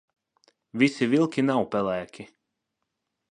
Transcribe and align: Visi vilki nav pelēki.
Visi 0.83 1.07
vilki 1.11 1.45
nav 1.51 1.63
pelēki. 1.77 2.27